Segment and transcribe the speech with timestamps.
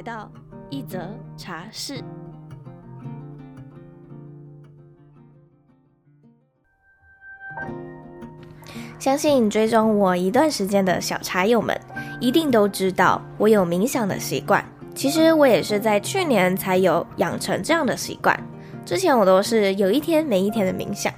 [0.00, 0.32] 来到
[0.70, 0.98] 一则
[1.36, 2.02] 茶室。
[8.98, 11.78] 相信追踪我一段时间的小茶友们，
[12.18, 14.64] 一定都知道我有冥想的习惯。
[14.94, 18.34] 其实我也是在去年才有养成这样的习惯，
[18.86, 21.12] 之前我都是有一天没一天的冥想。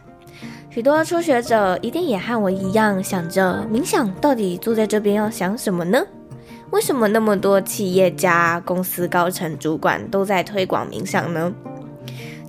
[0.71, 6.05] 许多初学者一定也和我一样，想着冥想到底坐在这边要想什么呢？
[6.73, 11.53] 为什么那么多企业家、公司高层主管都在推广冥想呢？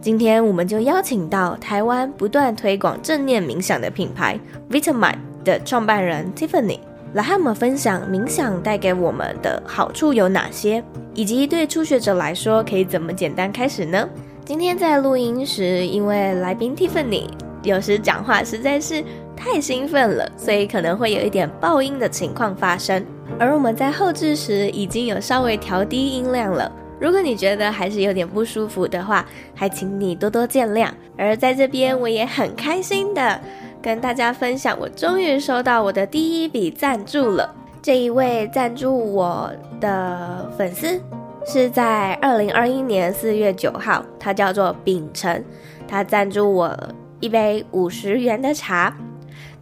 [0.02, 6.79] 今天我们就邀请到台湾不断推广正念冥想的品牌 Vitamin 的创办人 Tiffany
[7.11, 10.81] 来和我们分享冥想带给我们的好处有哪些，
[11.13, 14.07] 以及对初学者来说可以怎么简单开始呢？
[14.45, 17.27] 今天在录音时，因为来宾 Tiffany
[17.61, 19.03] 有时讲话实在是
[19.35, 23.05] 太兴奋了，所以可能会有一点爆音的情况发生。
[23.44, 26.72] 而我们在后置时已经有稍微调低音量了。
[26.97, 30.88] 如果你觉得还是有点不舒服的话，还请你多多见谅。
[31.17, 33.38] 而在这边，我也很开心的
[33.81, 37.53] 跟大家分享，我终于收到我的第一笔赞助了。
[37.81, 40.97] 这一位赞助我的粉丝
[41.45, 45.44] 是在二零二一年四月九号，他叫做秉承，
[45.85, 46.73] 他赞助我
[47.19, 48.95] 一杯五十元的茶。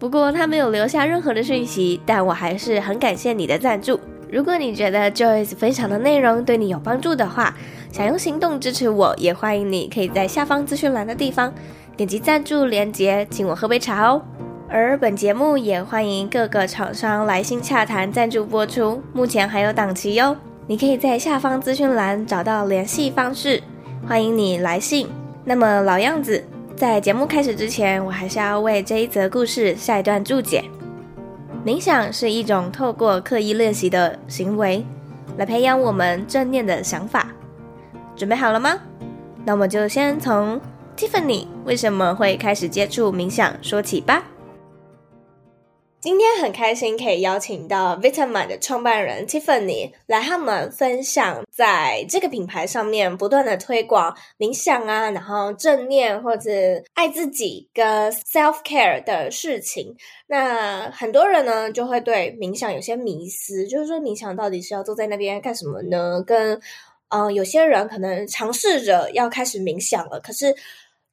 [0.02, 4.00] 不过他没有留下任何的讯息，但我还是很感谢你的赞助。
[4.32, 7.56] 如果你觉得 Joyce 分享的内容对你有帮助的话，
[7.92, 11.54] 想用行动支持我，也欢迎你可以在下方资讯栏的地方
[11.96, 14.20] 点击赞助链接，请我喝杯茶哦。
[14.68, 20.36] 而本节目也欢迎各个厂商来信洽谈赞助播出，目前还有档期哟。
[20.66, 23.62] 你可以在下方资讯栏找到联系方式，
[24.08, 25.08] 欢迎你来信。
[25.46, 26.44] 那么老样子。
[26.82, 30.64] 在节目开始之前，我还是要为这一则故事下一段注解。
[31.64, 34.84] 冥想是一种透过刻意练习的行为，
[35.38, 37.28] 来培养我们正念的想法。
[38.16, 38.80] 准备好了吗？
[39.46, 40.60] 那我们就先从
[40.98, 44.24] Tiffany 为什么会开始接触冥想说起吧。
[46.02, 56.50] 今天很开心可以邀请到 Vitamin 的创办人 Tiffany 来和我们分享，在这个品牌上面不断的推广冥想啊，然后正念或者
[56.96, 59.96] 爱自己跟 self care 的事情。
[60.26, 66.24] 那很多人呢就会对冥想有些迷思，就是说冥想到底是要坐在那边干什么呢？
[66.26, 66.60] 跟
[67.10, 70.56] 嗯、有些人可能尝试着要开始冥想了，可是。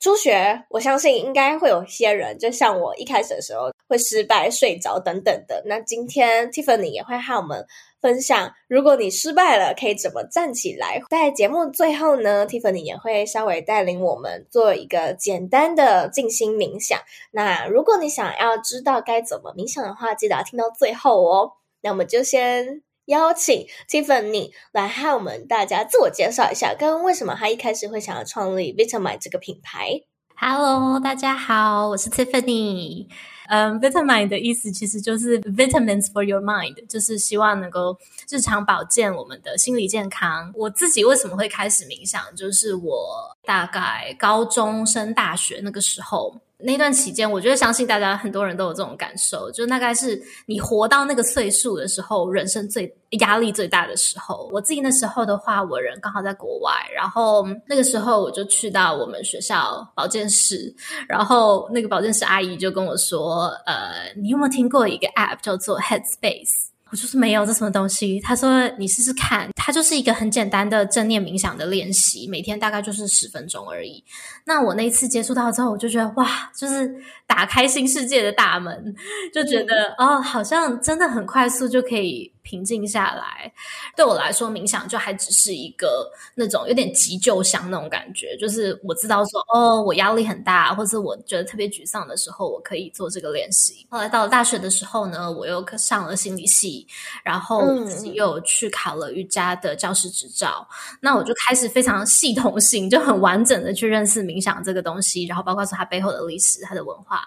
[0.00, 5.62] 初学，我相信应该会有些人，就像我一开始的时候会失败、睡着等等的。
[5.66, 7.66] 那今天 Tiffany 也会和我们
[8.00, 11.00] 分享，如果你失败了，可以怎么站起来。
[11.10, 17.00] 在节目最后呢，Tiffany 也会稍微带领我们做一个简单的静心冥想。
[17.32, 21.52] 那如果你想要知道该怎么冥想的话，记得要听到最后哦。
[21.80, 22.82] 那我们就先。
[23.08, 30.02] 邀请 Tiffany 来和我们大家自我介绍一下，跟为什么他一开始会想要创立 vitamin 这个品牌。
[30.36, 33.06] Hello，大家好，我是 Tiffany。
[33.48, 37.96] 嗯，vitamin 的意思其实就是 Vitamins for your mind，就是希望能够
[38.30, 40.52] 日常保健我们的心理健康。
[40.54, 46.40] 我自己为什么会开始冥想，就是我大概高中升大学那个时候。
[46.60, 54.50] 那段期间，我觉得相信大家很多人都有这种感受，就大概是你活到那个岁数的时候，人生最压力最大的时候。
[54.52, 60.74] 我自己那时候的话，我人刚好在国外，然后那个时候我就去到我们学校保健室，
[61.08, 68.18] 然后那个保健室阿姨就跟我说：“呃，你有没有听过一个 App 叫做 Headspace？” 我就是没有，这什么东西？
[68.20, 74.02] 他说你试试看，它就是一个很简单的正念冥想的练习，每天大概就是十分钟而已。
[74.44, 76.94] 那我那一次接触到之后，我就觉得哇，就是
[77.28, 78.92] 打开新世界的大门，
[79.32, 82.32] 就觉得、嗯、哦，好像真的很快速就可以。
[82.48, 83.52] 平静下来，
[83.94, 93.86] 对我来说，冥想就还只是一个那种有点急救箱那种感觉，就是我知道说，哦，我压力很大，或者我觉得特别沮丧的时候，我可以做这个练习。
[93.90, 96.86] 后来到了大学的时候呢，我又上了心理系，
[97.22, 100.66] 然后自己又去考了瑜伽的教师执照。
[100.70, 100.98] 嗯。
[101.02, 107.17] 那我就开始非常系统性，就很完整的去认识冥想这个东西，然后包括说它背后的历史、它的文化。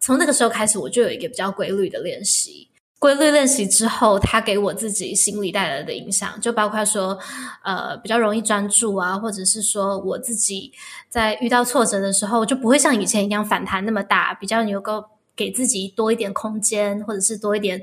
[0.00, 2.68] 从那个时候开始，我就有一个比较规律的练习。
[2.98, 7.18] 规律练习之后，它给我自己心理带来的影响，就包括说，
[7.62, 10.72] 呃，比较容易专注啊，或者是说我自己
[11.08, 15.04] 在遇到挫折的时候，就不会像以前一样反弹那么大，比较能够。
[15.36, 17.80] 给自己多一点空间，或者是多一点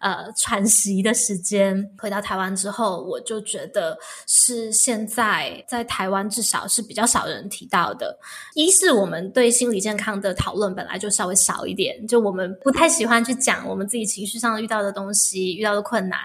[0.00, 1.88] 呃喘息的时间。
[1.98, 3.96] 回到台湾之后，我就觉得
[4.26, 8.18] 是现在在台湾至少是比较少人提到的。
[8.54, 16.18] 一是我们对心理健康的讨论本来就稍微少一点，就我们不太喜欢去讲我们自己情绪上遇到的东西、遇到的困难。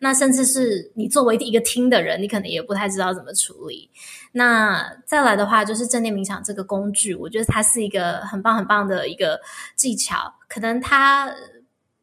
[0.00, 3.90] 那甚至是你作为一个听的人，你可能也不太知道怎么处理。
[4.32, 9.40] 那再来的话，就是正念冥想这个工具，我觉得它是一个很棒很棒的一个
[9.76, 10.11] 技巧。
[10.48, 11.32] 可能它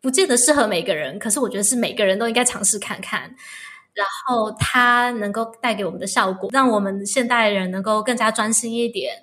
[0.01, 3.21] 不见得适合每个人，可是我觉得是每个人都应该尝试看看。
[3.93, 9.13] 然后它能够带给我们的效果，让我们现代人能够更加专心一点，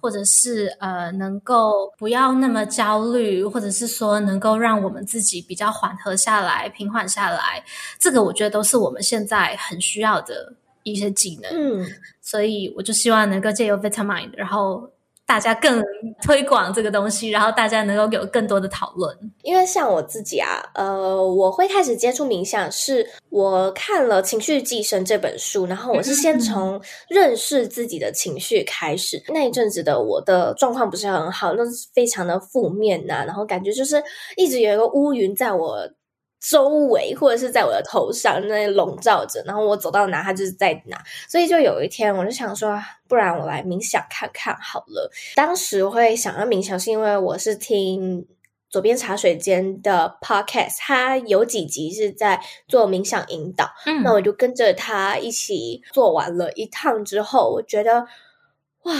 [0.00, 7.62] 或者是呃，能够不要那么焦虑，或者是说能够让我们自己比较缓和下来、平缓下来。
[7.98, 10.54] 这个我觉得都是我们现在很需要的。
[10.84, 11.86] 一些技能，嗯，
[12.20, 14.90] 所以我就希望能够借由 Vitamind，然后
[15.32, 15.82] 大家更
[16.22, 19.16] 推广这个东西，然后大家能够有更多的讨论。
[19.40, 29.22] 因为像我自己啊，呃，我会开始接触冥想，是我看了《情绪寄生》这本书，然后我是先从认识自己的情绪开始。
[29.28, 34.02] 那一阵子的我的状况不是很好，那是非常的负面呐、然后感觉就是
[34.36, 35.78] 一直有一个乌云在我。
[36.42, 41.00] 周围或者是在我的头上那笼罩着，然后我走到哪，它就是在哪。
[41.28, 45.08] 所以就有一天，我就想说，不然我来冥想看看好了。
[45.36, 48.26] 当时会想要冥想，是因为我是听
[48.68, 58.08] 左边茶水间的 podcast，他有几集是在做冥想引导，嗯，那我就跟着他一起做完了一趟之后，我觉得
[58.82, 58.92] 哇，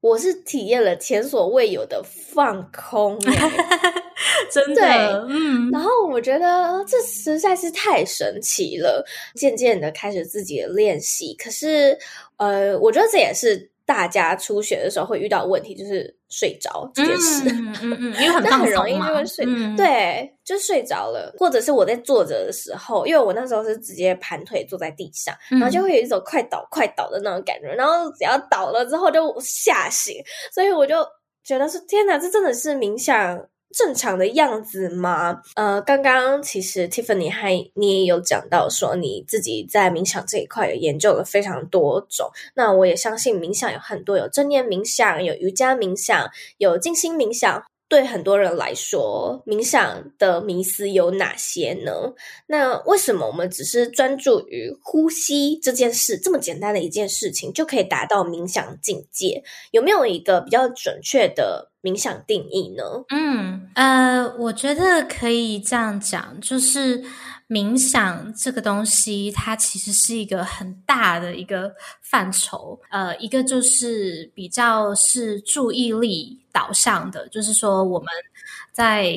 [0.00, 3.16] 我是体验了前所未有的放空。
[4.50, 9.04] 真的，嗯，然后我觉得这实在是太神奇了。
[9.34, 11.98] 渐渐的开始自己的练习，可是，
[12.36, 17.50] 呃，我觉得这也是大家初学的时候会遇到问题，就是睡着这件事。
[17.50, 21.34] 嗯嗯嗯，因为很 很容易就会睡，嗯、对，就睡着了。
[21.38, 30.14] 或者是我在坐着的时候，因为我那时候是直接盘腿坐在地上，然后就会有一种快倒快倒的那种感觉，然后只要倒了之后就吓醒，
[30.52, 31.06] 所以我就
[31.42, 33.38] 觉得是天哪，这真的是冥想
[33.76, 35.42] 正常的样子吗？
[35.56, 42.30] 呃，刚刚其实 Tiffany 还你也有讲到说你自己在冥想这一块有研究了非常多种。
[42.54, 47.64] 那我也相信冥想有很多，有正念冥想，有瑜伽冥想，有静心冥想。
[47.94, 51.92] 对很多人来说，冥想的迷思有哪些呢？
[52.48, 59.44] 那为什么我们只是专注于呼吸这件事，这么简单的一件事情，就可以达到冥想境界？
[59.70, 62.82] 有没有一个比较准确的冥想定义呢？
[63.10, 67.04] 嗯，呃，我觉得可以这样讲，就是
[67.48, 72.80] 冥想这个东西，它其实是一个很大的一个范畴。
[72.90, 78.08] 呃，一个就是比较是注意力导向的，就是说我们
[78.70, 79.12] 在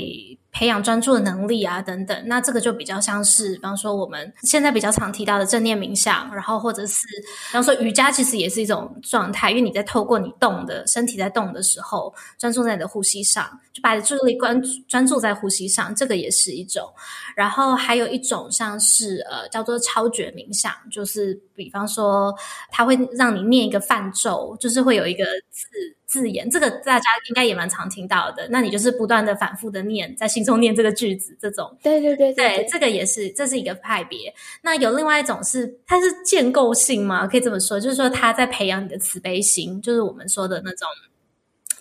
[0.51, 2.23] 培养专注的能力啊，等等。
[2.25, 16.91] 那这个就比较像是，比方说我们现在比较常提到的正念冥想，然后或者是，比方说瑜伽，其实也是一种状态，因为你在透过你动的身体在动的时候，专注在你的呼吸上，就把你注意力关专注在呼吸上，这个也是一种。
[17.35, 22.33] 然后还有一种像是呃叫做超觉冥想，就是比方说
[22.71, 25.96] 它会让你念一个梵咒，就是会有一个字。
[26.07, 28.47] 字眼，这个大家应该也蛮常听到的。
[28.49, 31.77] 那你就是不断的反复的念，在心中念这个句子，这种。
[31.83, 34.33] 对对对对，对，这个也是，这是一个派别。
[34.61, 37.27] 那有另外一种是，它是建构性吗？
[37.27, 40.87] 可以这么说，就是说它在培养你的慈悲心，就是我们说的那种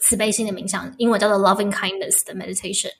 [0.00, 2.90] 慈悲心的冥想，英文叫做 loving kindness 的 meditation。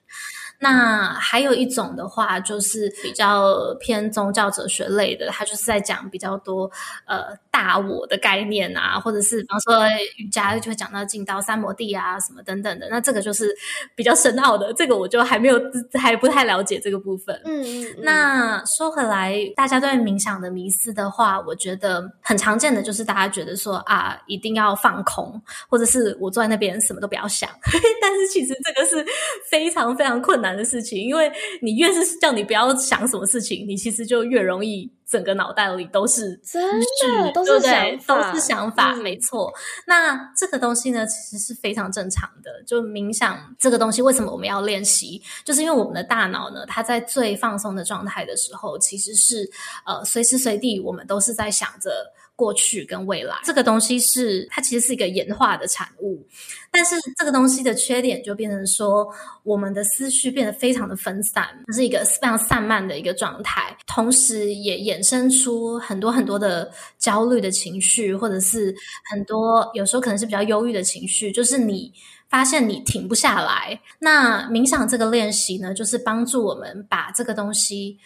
[0.59, 6.69] 那还有一种的话，就是比较偏宗教哲学类的，它就是在讲比较多
[7.05, 9.85] 呃大我的概念啊，或者是比方说
[10.17, 12.87] 瑜伽就会讲到进到三摩地啊什么等等的。
[12.89, 13.53] 那这个就是
[13.95, 15.59] 比较深奥的，这个我就还没有
[15.99, 17.39] 还不太了解这个部分。
[17.45, 17.95] 嗯，嗯，嗯。
[18.03, 27.49] 那说回来，大家对冥想的迷思的话，我觉得很常见的就是大家觉得说啊，一定要放空，或者是我坐在那边什么都不要想。
[28.01, 29.05] 但是其实这个是
[29.49, 36.61] 非常非常困难的事情，因为你越是叫你不要想什么事情，你其实就越容易整个脑袋里都是真
[37.23, 39.53] 的，都是想法，都是想法，嗯、没错。
[39.85, 42.63] 那这个东西呢，其实是非常正常的。
[42.65, 45.21] 就冥想这个东西，为什么我们要练习？
[45.43, 49.49] 就是因为我们的大脑呢，它在最放松的状态的时候，其实是
[49.85, 51.91] 呃随时随地我们都是在想着。
[52.37, 53.35] 过去跟未来。
[53.43, 56.25] 这个东西是它其实是一个演化的产物，
[56.71, 59.13] 但是这个东西的缺点就变成说，
[59.43, 68.73] 我们的思绪变得非常的分散，是一个非常散漫的一个状态，同时也衍生出很多很多的焦虑的情绪，或者是
[69.11, 71.91] 很多有时候可能是比较忧郁的情绪，就是你。
[72.29, 77.97] 发现你停不下来，那冥想这个练习呢，就是帮助我们把这个东西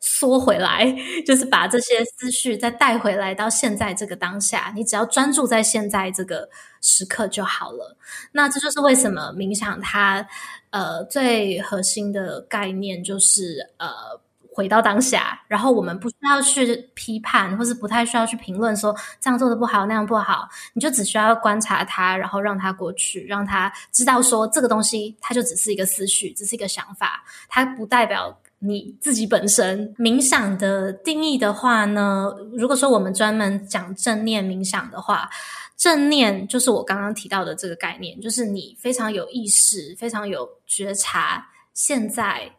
[0.00, 0.94] 缩回来，
[1.26, 4.72] 就是把这些思绪再带回来到现在这个当下。
[4.74, 6.48] 你只要专注在现在这个
[6.80, 7.96] 时刻就好了。
[8.32, 10.26] 那这就是为什么冥想它
[10.70, 14.20] 呃最核心的概念就是呃。
[14.56, 20.48] 回到当下，然后我们不需要去批判，或是不太需要去评论说这样做的不好，那样不好。
[20.72, 28.34] 你就只需要观察它，然后让它过去，让它知道说这个东西它就只是一个思绪，只是一个想法，它不代表
[28.68, 29.94] 你自己本身。
[29.96, 35.28] 冥想的定义的话呢，如果说我们专门讲正念冥想的话，
[35.76, 42.52] 正念就是我刚刚提到的这个概念，就是你非常有意识，非常有觉察，现在。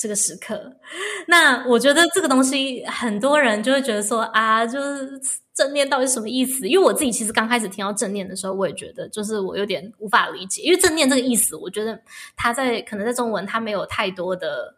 [0.00, 0.72] 这个时刻，
[1.26, 5.20] 那我觉得这个东西很多人就会觉得说啊，就是
[5.52, 6.68] 正念到底什么意思？
[6.68, 12.00] 因为我自己其实刚开始听到正念的时候，我也觉得就是我有点无法理解，因为正念这个意思，我觉得
[12.36, 14.72] 它在可能在中文它没有太多的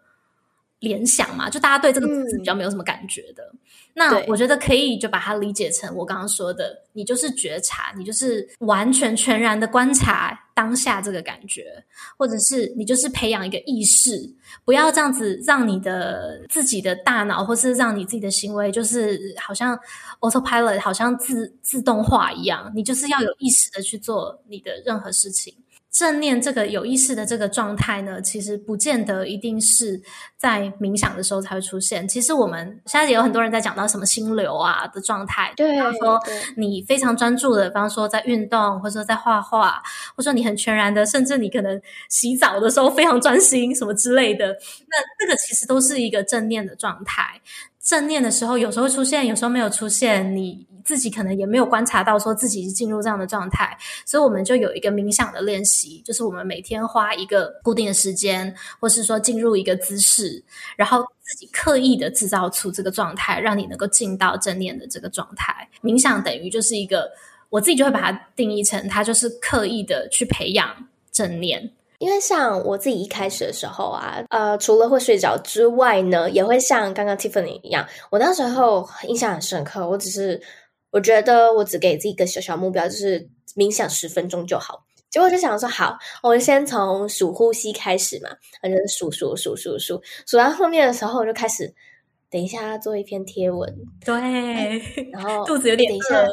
[0.80, 3.42] 联想嘛，就大家对这个字比较没有什么感觉的。
[3.54, 3.58] 嗯
[3.92, 11.64] 那我觉得可以就把它理解成我刚刚说的，你就是觉察，你就是完全全然的观察当下这个感觉，
[12.16, 14.32] 或者是你就是培养一个意识，
[14.64, 19.76] 不要这样子让你的自己的大脑，或是让你自己的行为，就是好像
[20.20, 25.52] autopilot，好像自自动化一样，你就是要有意识的去做你的任何事情。
[25.92, 30.00] 正念这个有意识的这个状态呢，其实不见得一定是
[30.36, 32.06] 在冥想的时候才会出现。
[32.06, 36.20] 其实我们现在也有很多人在讲到什么心流啊的状态，对，比方说
[36.56, 39.82] 你非常专注的，比方说在运动，或者说在画画，
[40.14, 47.40] 或者说你很全然的，甚至你可能洗澡的时候非常专心什么之类的，那这个其实都是一个正念的状态。
[47.82, 60.44] 正念的时候，有时候出现，有时候没有出现，你自己可能也没有观察到，说自己是进入这样的状态，所以我们就有一个冥想的练习，就是我们每天花一个固定的时间，或是说进入一个姿势，
[60.76, 65.68] 然后自己刻意的制造出这个状态，让你能够进到正念的这个状态。
[65.82, 67.10] 冥想等于就是一个，
[67.48, 71.72] 我自己就会把它定义成，它就是刻意的去培养正念。
[72.00, 79.86] 因为像我自己一开始的时候啊，呃，除了会睡着之外呢，也会像刚刚 Tiffany 一样，我那时候印象很深刻。
[79.86, 80.40] 我只是
[80.90, 84.82] 我觉得我只给自己一个小小目标，就是冥想十分钟就好。
[85.10, 88.30] 结果就想说，好，我先从数呼吸开始嘛，
[88.62, 91.70] 反正数数数数数，数到后面的时候，我就开始。
[92.30, 93.68] 等一下做一篇贴文，
[94.04, 94.14] 对，
[95.12, 96.24] 然后肚子有点等一下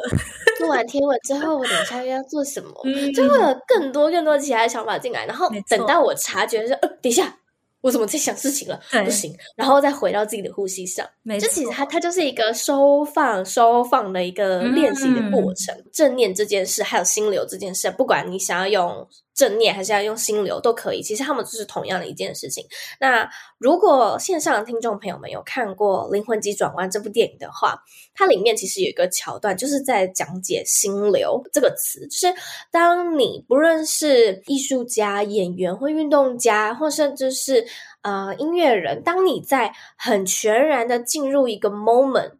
[0.57, 2.69] 做完贴文之后，我等一下又要做什么？
[2.85, 7.39] 嗯、就会有更多更多其他的想法进来，然后等到我察觉说，呃，等一下。
[7.81, 8.81] 我怎么在想事情了？
[9.05, 11.07] 不行，然后再回到自己的呼吸上。
[11.21, 15.73] 没错，这其实它它就是一个收放、收放的一个练习的过程。
[15.77, 21.01] 嗯、正念这件事，还有心流这件事，不管你想要用正念还是要用心流都可以。
[21.01, 22.65] 其实他们就是同样的一件事情。
[22.99, 23.29] 那
[23.59, 27.81] 如果线上的听众朋友们有看过《灵魂急转弯》这部电影的话，
[28.15, 32.33] 它里面其实有一个桥段，就是在讲解“心流”这个词，就是
[32.71, 37.63] 当你不论是艺术家、演员或运动家，或甚至是
[38.01, 42.31] 呃，音乐人，当你在很全然的进入一个 moment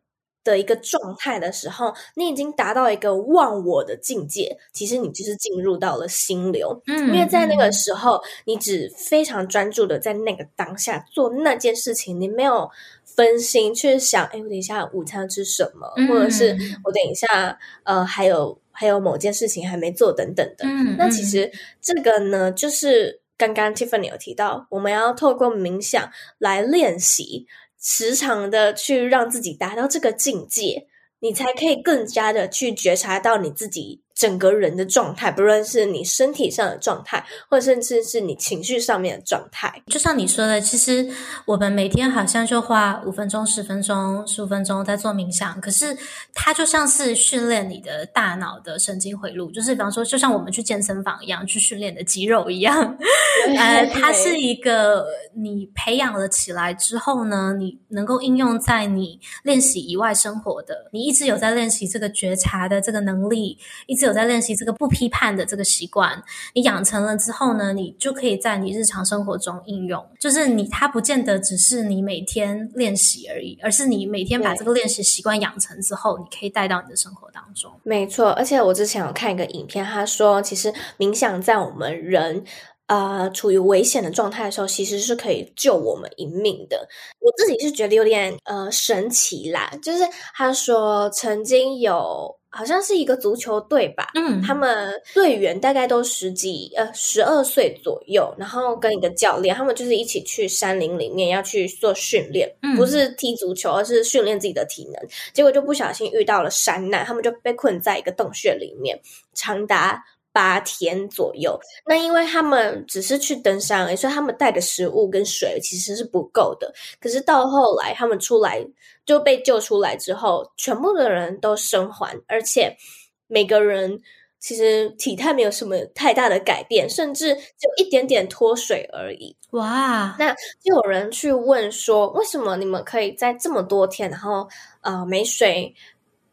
[0.51, 4.57] 的一个状态的时候，你已经达到一个忘我的境界。
[4.73, 12.69] 其实你就是进入到了心流，嗯，因为在那个时候，你只非常专注的在那个当下做那件事情，你没有
[13.03, 20.65] 分心去想，哎，我等一下午餐吃什么，嗯、或者是我等一下，呃，还有还有某件事情还没做等等的。
[20.65, 21.51] 嗯，那其实
[21.81, 23.21] 这个呢，就是。
[23.39, 27.45] 刚刚 Tiffany 有提到，我们要透过冥想来练习，
[27.79, 30.87] 时常的去让自己达到这个境界，
[31.19, 34.03] 你才可以更加的去觉察到你自己。
[34.17, 41.07] 整个人的状态，不论是你身体上的状态，或者甚至是你情绪上面的状态，就像你说的，其实
[41.45, 45.95] 我们每天好像就花五分钟、十分钟、十五分钟在做冥想，可是
[46.33, 52.97] 它就像是训练你的大脑的神经回路，就是比方说，就像我们去健身房一样，去训练的肌肉一样，
[53.55, 55.05] 呃，它是一个
[55.35, 66.23] 你培养了起来之后呢，你能够应用在你练习以外生活的，你一直有在练习这个觉察的这个能力，一直有在练习这个不批判的这个习惯，
[66.53, 70.03] 你养成了之后呢，你就可以在你日常生活中应用。
[70.19, 77.71] 就是你，它不见得只是你每天练习而已，而是你每天把这个练习习惯养成之后，你可以带到你的生活当中。
[77.83, 82.43] 没错，而且我之前有看一个影片，他说其实冥想在我们人。
[82.87, 86.87] 呃，处于危险的状态的时候，其实是可以救我们一命的。
[87.19, 105.09] 我自己是觉得有点呃神奇啦，就是他说曾经有好像是一个足球队吧，嗯，他们队员大概都十几呃十二岁左右，然后跟一个教练，他们就是一起去山林里面要去做训练，嗯，不是踢足球，而是训练自己的体能。
[105.33, 108.97] 结果就不小心遇到了山难，他们就被困在一个洞穴里面，
[109.33, 110.05] 长达。
[110.37, 116.71] 八天左右，那因为他们只是去登山而已，所以他们带的食物跟水其实是不够的。
[116.99, 118.63] 可是到后来，他们出来
[119.03, 122.77] 就被救出来之后，全部的人都生还，而且
[123.25, 123.99] 每个人
[124.39, 129.35] 其实体态没有什么太大的改变，甚至就一点点脱水而已。
[129.53, 130.15] 哇！
[130.19, 134.47] 那就有人去问说，为什么你们可以在这么多天，然后
[134.81, 135.73] 呃没水？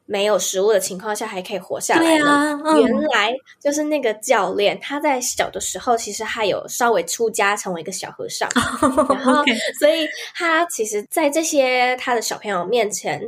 [0.06, 2.26] 没有食物的情况下还可以活下来呢？
[2.28, 9.42] 啊嗯、原来就是那个教练，他在小的时候其实还有稍微出家成为一个小和尚，哦、然后
[9.78, 13.20] 所以他其实，在这些他的小朋友面前，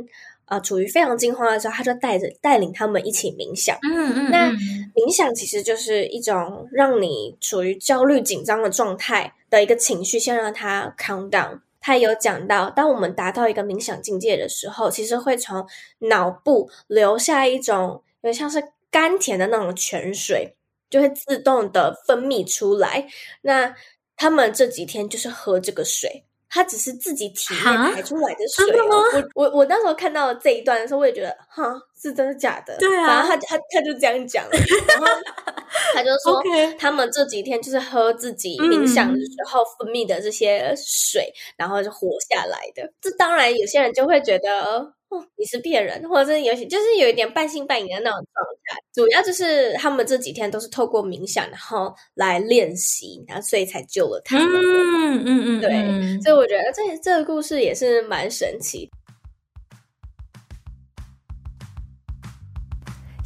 [0.45, 3.75] 呃，处于非常惊慌的时候，他就带着带领他们一起冥想。
[3.81, 4.51] 嗯嗯，那
[4.93, 11.59] 冥想其实就是一种让你处于焦虑紧张的状态的一个情绪，先让它 calm down。
[11.87, 15.65] 他有讲到，当我们达到一个冥想境界的时候，其实会从
[15.99, 20.57] 脑部留下一种有点像是甘甜的那种泉水，
[20.89, 23.07] 就会自动的分泌出来。
[23.43, 23.73] 那
[24.17, 28.65] 他们这几天就是喝这个水，它只是自己体内排出来的水。
[28.81, 32.75] 我我我那时候看到这一段的时候，我也觉得哈，是真的假的？
[32.79, 34.51] 对啊，然后他他他就这样讲了，
[34.89, 35.07] 然后。
[35.93, 36.41] 他就说.
[36.79, 42.91] 他们这几天就是喝自己冥想的时候分泌的这些水，嗯、然后就活下来的。
[43.01, 44.63] 这当然有些人就会觉得，
[45.09, 48.79] 哦，你是骗人，或者是有些就是有一点半信半疑的那种状态。
[48.93, 54.47] 主要就是他们这几天都是透过冥想，然后来练习，然后所以才救了他们。
[54.47, 58.89] 嗯嗯嗯，对，所以我觉得这这个故事也是蛮神奇。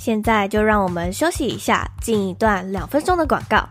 [0.04, 3.64] 现在就让我们休息一下，进一段两分钟的广告。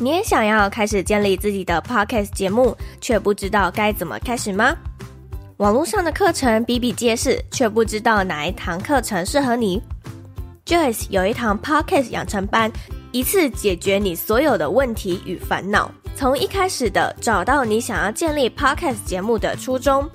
[0.00, 4.74] 你也想要开始建立自己的 podcast 节目，却不知道该怎么开始吗？
[5.58, 9.80] 网络上的课程比比皆是，却不知道哪一堂课程适合你。
[10.66, 12.68] Joyce 有一堂 podcast 养成班，
[13.12, 15.88] 一次解决你所有的问题与烦恼。
[16.16, 20.10] 从一开始的找到你想要建立 podcast 节目的初衷，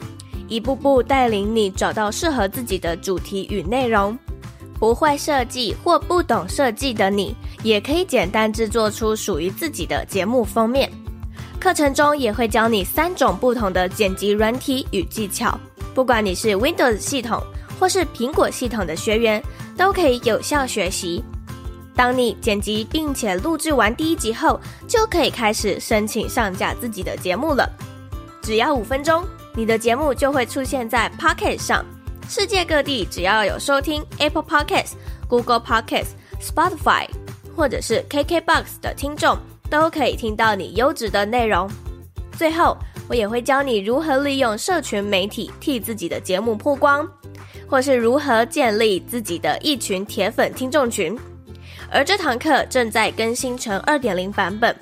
[0.50, 4.18] 一步步带领你找到适合自己的主题与内容。
[4.80, 10.92] 不会设计或不懂设计的你，也可以简单制作出属于自己的节目封面。
[11.60, 15.60] 课程中也会教你三种不同的剪辑软体与技巧，
[15.94, 17.42] 不管你是 Windows 系统
[17.80, 19.42] 或是苹果系统的学员，
[19.76, 21.24] 都可以有效学习。
[21.96, 27.68] 当你剪辑并且录制完第一集后，就可以开始申请上架自己的节目了。
[28.42, 29.24] 只要五分钟，
[29.56, 31.84] 你的节目就会出现在 Pocket 上。
[32.28, 34.94] 世界各地只要有收听 Apple Podcasts、
[35.28, 36.10] Google Podcasts、
[36.42, 37.06] Spotify
[37.56, 39.38] 或者是 KKBox 的听众，
[39.70, 41.70] 都可以听到你优质的内容。
[42.36, 42.76] 最后，
[43.08, 47.08] 我也会教你如何利用社群媒体替自己的节目曝光，
[47.68, 51.18] 或是如何建立自己的一群铁粉听众群。
[51.92, 54.76] 而这堂课正在更新成2.0版本。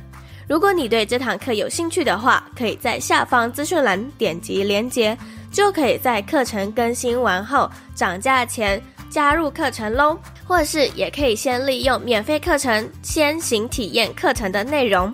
[0.48, 5.16] 如果你对这堂课有兴趣的话，可以在下方资讯栏点击连接。
[5.54, 15.14] 就可以在课程更新完后涨价前加入课程喽，或是也可以先利用免费课程先行体验课程的内容。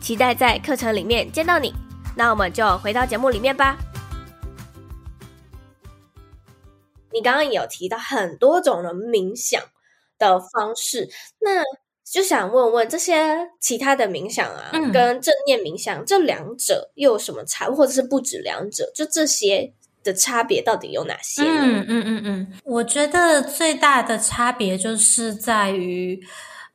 [0.00, 1.74] 期待在课程里面见到你。
[2.16, 3.76] 那我们就回到节目里面吧。
[7.12, 9.62] 你刚刚有提到很多种的冥想
[10.18, 11.06] 的方式，
[11.38, 11.62] 那。
[12.08, 18.88] 就想问问这些其他的冥想啊，嗯、跟正念冥想这两者又有什么差，或者是不止两者？
[18.94, 19.72] 就这些
[20.04, 21.42] 的差别到底有哪些？
[21.42, 26.18] 嗯嗯嗯嗯，我觉得最大的差别就是在于，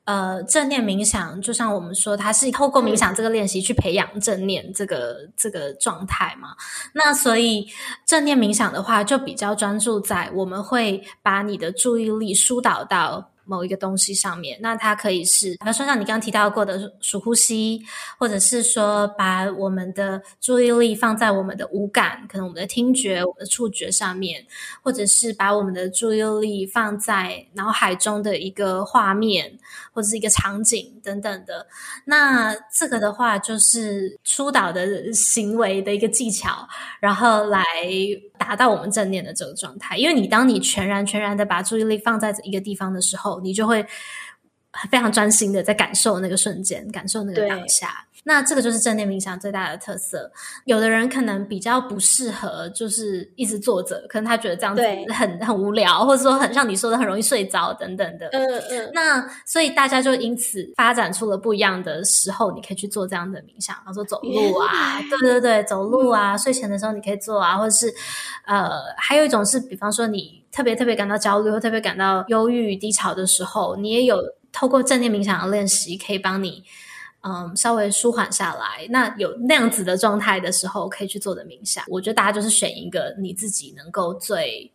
[0.03, 6.49] 呃，正念冥想就像我们说，它是透过冥想这个练习去培养正念这个、嗯、这个状态嘛。
[6.93, 7.65] 那所以
[8.05, 13.30] 正念冥想的话，就比较专注在我们会把你的注意力疏导到。
[13.51, 14.57] 某一个东西上面。
[14.61, 17.83] 那它可以是，比方说像你刚刚提到过的数呼吸，
[18.17, 24.45] 或者是说把我们的注意力放在我们的五感，可能我们的听觉、我们的触觉上面，
[24.81, 29.59] 或者是把我们的注意力放在脑海中的一个画面，
[29.91, 31.67] 或者是一个场景等等的。
[32.05, 36.65] 那这个的话，就是疏导的行为的一个技巧，
[37.01, 37.65] 然后来
[38.37, 39.97] 达到我们正念的这个状态。
[39.97, 43.85] 因为你当你全然全然的把注意力放在一个地方的时候，你就会
[44.89, 48.07] 非常专心的在感受那个瞬间，感受那个当下。
[48.23, 50.31] 那这个就是正念冥想最大的特色。
[50.65, 58.27] 有的人可能比较不适合，就是一直坐着，可能他觉得这样子很很无聊，或者说很像你说的很容易睡着等等的。
[58.27, 58.91] 嗯嗯。
[58.93, 67.91] 那所以大家就因此发展出了不一样的时候，你可以去做这样的冥想，比方说走路啊，对对对，走路啊，嗯、睡前的时候你可以做啊，或者是
[68.45, 76.63] 呃，还有一种是，比方说你特别特别感到焦虑或特别感到忧郁低潮的时候，你也有透过正念冥想的练习可以帮你。
[77.23, 81.83] 嗯，稍微舒缓下来，那有那样子的状态的时候，可以去做的冥想。
[81.87, 84.71] 我觉得大家就是选一个你自己能够最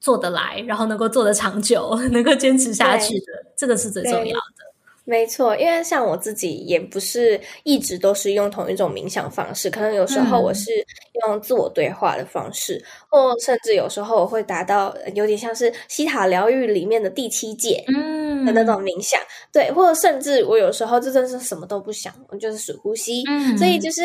[0.00, 4.72] 做得来，然后能够做得长久， 能够坚持下去的，这个是最重要的。
[5.04, 10.70] 没错，因为像我自己也不是一直都是用同一种冥想方式，可能有时候我是
[11.26, 12.76] 用自我对话的方式，
[13.10, 17.84] 嗯、或甚至有时候我会达到有点像是西塔疗愈里面的第七戒
[18.44, 24.02] 的那种冥想，嗯、对，或者甚至我有时候就真的是什么都不想，我就是数呼吸，嗯、所以就是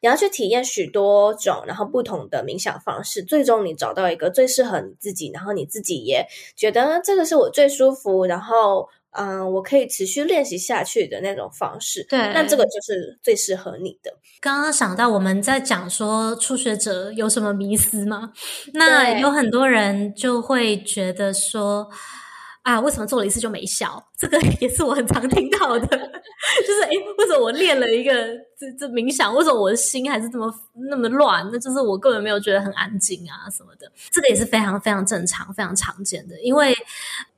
[0.00, 8.88] 你要去体验许多种然后不同的冥想方式，最终你找到一个最适合你自己，然后你自己也觉得这个是我最舒服，然后。
[9.12, 14.12] 嗯，我可以持续练习下去的那种方式，对，那这个就是最适合你的。
[14.38, 18.32] 刚刚想到我们在讲说初学者有什么迷思吗？
[18.74, 21.88] 那有很多人就会觉得说。
[22.68, 23.98] 啊，为什么做了一次就没效？
[24.18, 25.86] 这个也是我很常听到的，
[26.66, 28.12] 就是诶，为什么我练了一个
[28.58, 31.48] 这这冥想，为什么我的心还是这么那么乱？
[31.50, 33.90] 那就是我根本没有觉得很安静啊什么的。
[34.10, 36.38] 这个也是非常非常正常、非常常见的。
[36.42, 36.76] 因为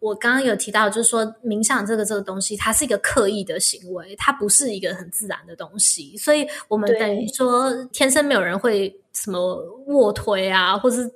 [0.01, 9.39] 我刚刚有提到，就是说冥想这个这个东西，它是一个刻意的行为，它不是一个很自然的东西，所以我们等于说天生没有人会什么
[9.87, 11.09] 卧推啊，或是。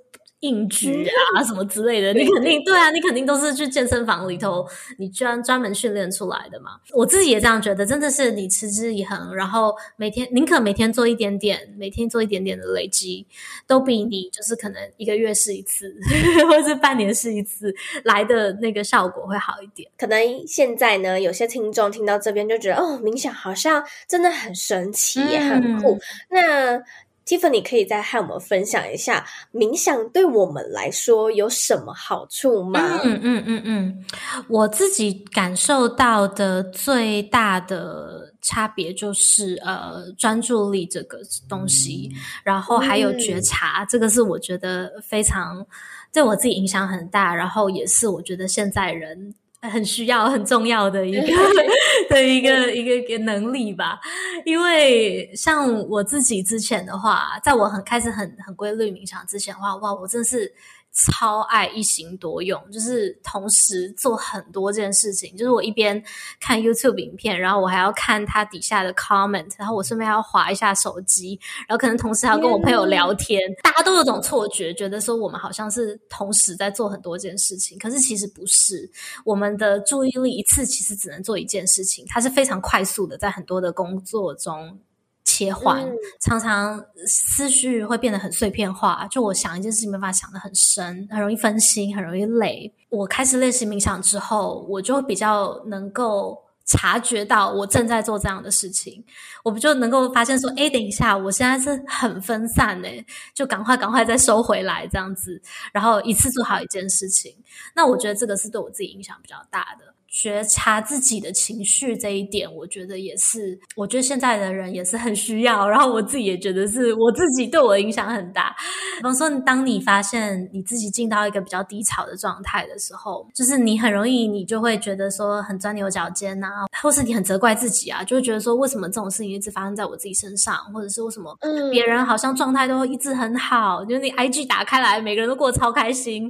[0.44, 4.66] 硬举啊，什么之类的，你肯定对啊，你肯定都是去健身房里头，
[4.98, 6.72] 你专专门训练出来的嘛。
[6.92, 13.26] 我自己也这样觉得，真的是你持之以恒，然后每天宁可每天做一点点，每天做一点点的累积，
[13.66, 15.94] 都比你就是可能一个月试一次，
[16.46, 19.90] 或者是半年试一次来的那个效果会好一点。
[19.96, 25.98] 可能现在呢，有些听众听到这边就觉得，哦，冥想好像真的很神奇，也很酷。
[26.28, 26.84] 嗯、那
[27.26, 33.00] Tiffany 可以再和我们分享一下冥想对我们来说有什么好处吗？
[33.02, 34.04] 嗯嗯嗯嗯，
[34.48, 42.10] 我自己感受到的最大的差别就是呃专注力这个东西，
[42.44, 45.66] 然后还有觉察，嗯、这个是我觉得非常
[46.12, 49.34] 对我自己影响很大，然后也是我觉得现在人。
[49.70, 51.26] 很需要、很重要的一个
[52.10, 53.98] 的一个一个一个能力吧，
[54.44, 60.52] 因为像我自己之前的话，在我很开始很很规律冥想之前的话，哇，我真是。
[60.94, 65.36] 超爱一心多用，就是同时做很多件事情。
[65.36, 66.02] 就是我一边
[66.40, 73.40] 看 YouTube 影片，然后我还要看他底下的 comment，然后我顺便还要滑一下手机，然后可能同时还要跟我朋友聊天。
[73.62, 78.88] 大家都有种错觉，觉得说我们好像是同时在做很多件事情，可是其实不是。
[79.24, 84.78] 我们的注意力一次其实只能做一件事情，它是非常快速的，在很多的工作中。
[85.24, 85.84] 切换，
[86.20, 89.06] 常常思绪会变得很碎片化。
[89.10, 92.72] 就我想一件事情，没办法想得很深，很容易分心，很容易累。
[92.90, 99.04] 我开始练习冥想之后，我就比较能够察觉到我正在做这样的事情，
[99.42, 105.40] 我不就能够发现说，诶，等一下，我现在是很分散诶，就赶快赶快再收回来这样子，
[105.72, 107.34] 然后一次做好一件事情。
[107.74, 109.93] 那我觉得这个是对我自己影响比较大的。
[110.14, 115.68] 觉察自己的情绪这一点，我觉得也是，我觉得现在的人也是很需要。
[115.68, 118.54] 然后我自己也觉得是我自己对我的影响很大。
[118.98, 131.36] 比方说，当你发现你自己进到一个比较低潮的状态的时候，就是你很容易，你就会觉得说很钻牛角尖呐、啊，或是你很责怪自己啊，就会觉得说为什么这种事情一直发生在我自己身上，或者是为什么
[131.72, 136.22] 别人好像状态都一直很好，就是你 IG 打开来，每个人都过得超开心，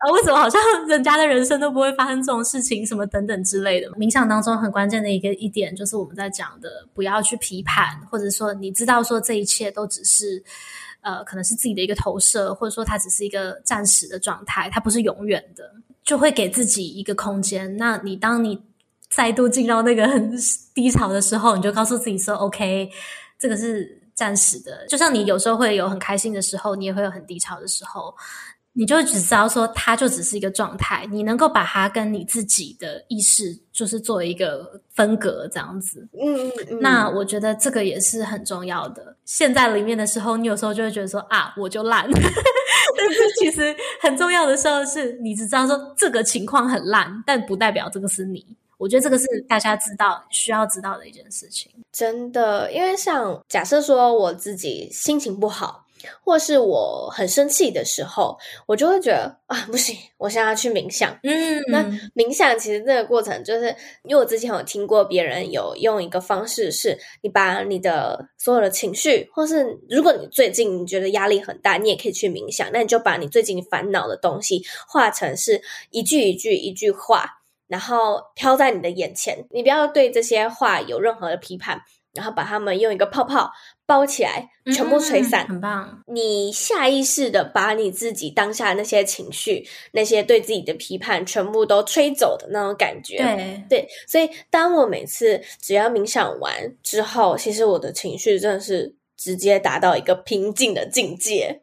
[0.00, 3.31] 然后，为什么好像 人家的人生都不会发生这种事情，什么等等。
[3.32, 10.42] 等之类的，冥想当中很关键的一个一点，就是我们在讲的，不要去批判，或者说你知道说这一切都只是，
[11.00, 15.72] 呃，可能是自己的一个投射，或者说它只是一个暂时的状态，它不是永远的。
[16.04, 17.76] 就会给自己一个空间。
[17.76, 18.60] 那你当你
[19.08, 20.36] 再度进到那个很
[20.74, 22.90] 低潮的时候，你就告诉自己说：“OK，
[23.38, 28.12] 这个是暂时的。”就像你有时候会有很开心的时候，你也会有很低潮的时候。
[28.74, 36.08] 你就只知道说，它就只是一个状态，你能够把它跟你自己的意识，就是做一个分隔，这样子。
[36.18, 36.80] 嗯嗯嗯。
[36.80, 39.14] 那我觉得这个也是很重要的。
[39.26, 42.08] 陷在里面的时候，你有时候就会觉得说啊，我就烂。
[42.96, 48.44] 但是其实很重要的时候是，你只知道说这个情况很烂，但不代表这个是你。
[48.78, 51.70] 我觉得这个是大家知道需要知道的一件事情。
[51.92, 55.84] 真的，因为像假设说我自己心情不好。
[56.24, 61.18] 或是我很生气的时候，我就会觉得啊，不行，我现在要去冥想。
[61.22, 61.82] 嗯，那
[62.14, 63.66] 冥想其实这个过程，就是
[64.04, 72.70] 因为我之前有听过别人有用一个方式，是你把你的所有的情绪，或是如果你最近你觉得压力很大，你也可以去冥想。
[72.72, 79.46] 那你就把你最近烦恼的东西画成是一句一句一句话，然后飘在你的眼前。
[79.50, 81.82] 你不要对这些话有任何的批判。
[82.14, 83.50] 然后把它们用一个泡泡
[83.92, 86.02] 包起来，全部吹散，嗯，很棒。
[86.06, 93.18] 你下意识的把你自己当下那些情绪、那些对自己的批判，全部都吹走的那种感觉。
[93.18, 101.60] 对对，所以当我每次只要冥想完之后，其实我的情绪真的是直接达到一个平静的境界，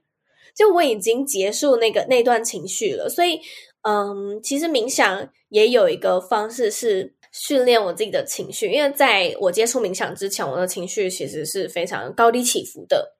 [0.55, 3.09] 就我已经结束那个那段情绪了。
[3.09, 3.41] 所以，
[3.81, 7.15] 嗯，其实冥想也有一个方式是。
[7.31, 13.15] 训练我自己的情绪，因为在我接触冥想之前，我的情绪其实是非常高低起伏的，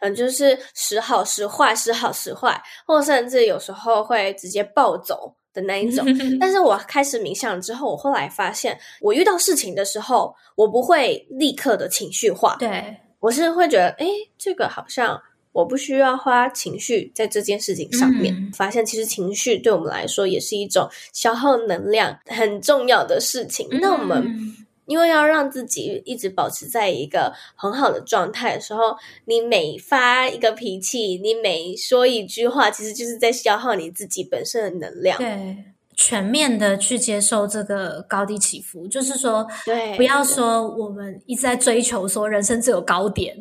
[0.00, 6.04] 嗯，就是时好时坏，时好时坏，或甚至有时候会直接暴走的那一种。
[6.38, 15.20] 但是我开始冥想之后，我后来发现，我遇到事情的时候，我不会立刻的情绪化，对，我是会觉得，诶，这个好像。
[15.52, 23.66] 我不需要花情绪在这件事情上面，嗯，发现其实情绪对我们来说也是一种消耗能量很重要的事情。
[23.70, 24.24] 嗯，那我们
[24.86, 35.18] 因为要让自己一直保持在一个很好的状态的时候，你每发一个脾气，你每说一句话，其实就是在消耗你自己本身的能量。
[35.18, 35.56] 对。
[36.02, 43.36] 全面的去接受这个高低起伏，就是说，对，不要说我们一直在追求说人生只有高点，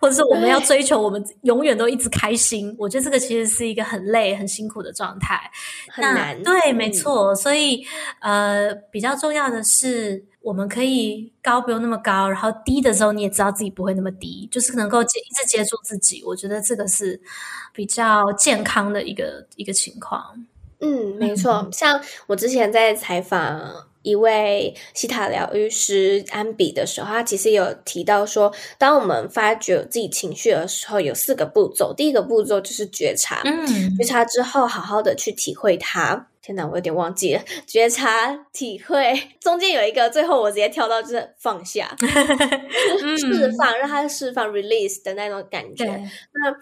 [0.00, 2.72] 或者是我们要追求我们永远都一直开心。
[2.78, 5.50] 我觉得这个其实是一个很累、很辛苦的状态，
[5.90, 6.40] 很难。
[6.44, 7.34] 对，嗯、没错。
[7.34, 7.84] 所以，
[8.20, 16.22] 呃，比较重要的是，我们可以高不用那么高，然后低的时候你也知道自己不会那么低，就是能够接一直接住自己。
[16.24, 17.20] 我觉得这个是
[17.72, 20.22] 比较健康的一个一个情况。
[20.80, 21.68] 嗯，没错。
[21.72, 31.94] 像我之前在采访一位西塔疗愈师安比的时候，他其实有提到说，当我们发觉自己情绪的时候，有四个步骤。
[31.96, 36.28] 第一个步骤就是觉察，嗯，觉察之后，好好的去体会它。
[36.42, 41.96] 天哪，我有点忘记了，觉察、体会，中间有一个，最后我直接跳到就是放下，
[43.16, 45.86] 释放，让它释放 release 的那种感觉。
[45.86, 46.54] 那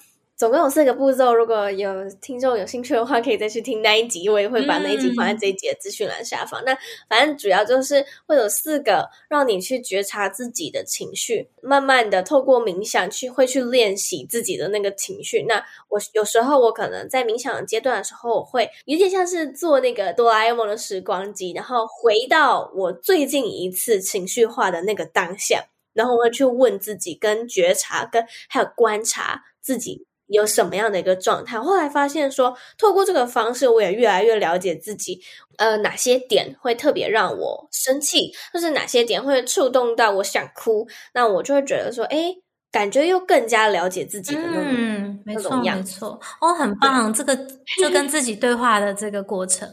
[0.43, 6.61] 总共有四个步骤，如果有听众有兴趣的话，可以再去听那一集，我也会把那一集放在这一集的资讯栏下方。
[6.65, 6.77] 那
[7.09, 15.45] 反正主要就是会有四个让你去觉察自己的情绪，慢慢的透过冥想去会去练习自己的那个情绪。
[15.45, 30.05] 那我有时候我可能在冥想阶段的时候，我会有点像是做那个哆啦 A 梦的时光机，然后回到我最近一次情绪化的那个当下，然后我会去问自己，跟觉察，跟还有观察自己。
[30.33, 31.61] 有什么样的一个状态？
[31.61, 35.21] 后来发现说，透过这个方式，我也越来越了解自己。
[35.59, 40.88] 呃，哪些点会特别让我生气，或是哪些点会触动到我想哭？
[41.14, 42.35] 那我就会觉得说，哎，
[42.73, 46.18] 感觉又更加了解自己的那种，嗯，没错，没错。
[46.40, 47.37] 哦，很棒，这个
[47.81, 49.68] 就跟自己对话的这个过程，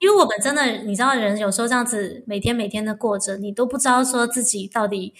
[0.00, 5.12] 因为我们真的，你知道，人有时候这样子每天每天的过着，你都不知道说自己到底。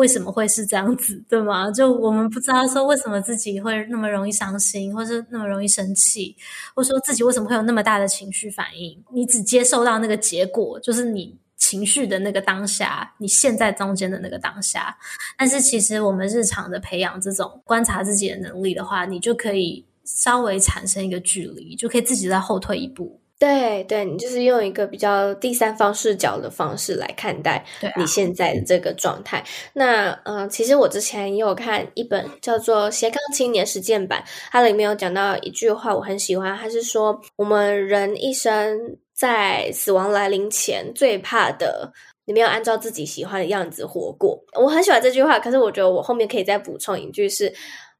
[0.00, 1.70] 为什么会是这样子，对吗？
[1.70, 6.34] 就我们不知道说为什么自己会那么容易伤心，或是那么容易生气，
[6.74, 8.98] 或者说自己为什么会有那么大的情绪反应。
[9.12, 14.96] 你只接受到那个结果，就是你情绪的那个当下，你现在中间的那个当下。
[15.36, 23.19] 但是其实我们日常的培养这种观察自己的能力的话，你就可以稍微产生一个距离，就可以自己再后退一步。
[23.40, 27.64] 对对，你就是用一个比较第三方视角的方式来看待
[27.96, 29.38] 你现在的这个状态。
[29.38, 38.78] 啊、那嗯、呃，其实我之前也有看一本叫做《斜杠青年实践版》，它里面有讲到一句话，我很喜欢，它是说我们人一生
[39.14, 41.90] 在死亡来临前最怕的，
[42.26, 44.38] 你没有按照自己喜欢的样子活过。
[44.52, 47.50] 我很喜欢这句话，可是我觉得我后面可以再补充一句是，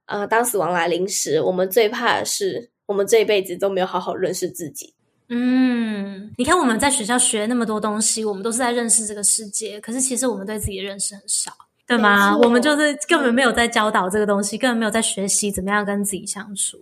[0.05, 4.93] 呃，当死亡来临时，我们最怕的是我们这一辈子都没有好好认识自己。
[5.33, 11.53] 嗯，你看我们在学校学那么多东西，我们都是在认识这个世界，可是其实我们对自己的认识很少，
[11.87, 12.37] 对吗？
[12.37, 16.79] 我们就是根本没有在教导这个东西，根本没有在学习怎么样跟自己相处，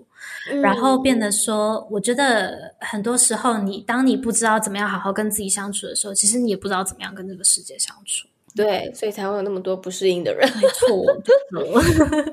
[0.50, 8.26] 嗯、然后变得说，我觉得很多时候你，你当你不知道怎么样好好跟自己相处的时候，其实你也不知道怎么样跟这个世界相处。
[8.56, 10.50] 对，所以才会有那么多不适应的人。
[10.56, 11.04] 没错。